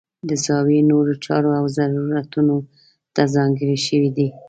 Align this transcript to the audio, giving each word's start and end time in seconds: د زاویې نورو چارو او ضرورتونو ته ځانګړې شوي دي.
د 0.29 0.31
زاویې 0.45 0.81
نورو 0.91 1.13
چارو 1.25 1.51
او 1.59 1.65
ضرورتونو 1.77 2.55
ته 3.15 3.23
ځانګړې 3.35 3.77
شوي 3.87 4.09
دي. 4.17 4.27